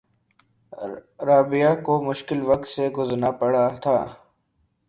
رابعہ 1.27 1.73
کو 1.85 2.01
مشکل 2.03 2.39
وقت 2.45 2.67
سے 2.67 2.89
گزرنا 2.97 3.31
پڑا 3.39 3.67
تھا 3.83 3.97